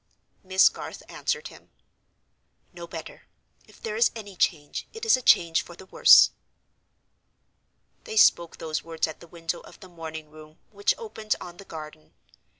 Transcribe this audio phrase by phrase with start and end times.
[0.43, 1.69] Miss Garth answered him:
[2.73, 3.27] "No better;
[3.67, 6.31] if there is any change, it is a change for the worse."
[8.05, 11.65] They spoke those words at the window of the morning room which opened on the
[11.65, 12.13] garden.
[12.15, 12.41] Mr.